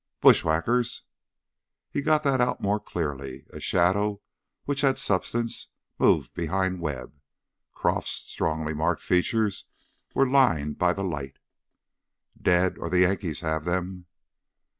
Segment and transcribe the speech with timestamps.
[0.19, 1.03] "Bushwhackers?"
[1.91, 3.45] He got that out more clearly.
[3.51, 4.23] A shadow
[4.65, 5.67] which had substance,
[5.99, 7.13] moved behind Webb.
[7.75, 9.65] Croff's strongly marked features
[10.15, 11.37] were lined by the light.
[12.41, 12.79] "Dead...
[12.79, 14.07] or the Yankees have them."